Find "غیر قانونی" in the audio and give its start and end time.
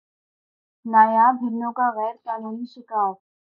1.97-2.65